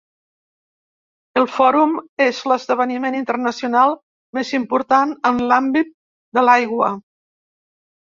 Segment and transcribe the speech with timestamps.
[1.41, 1.93] El Fòrum
[2.25, 3.95] és l'esdeveniment internacional
[4.41, 5.97] més important en l'àmbit
[6.41, 6.95] de l'aigua.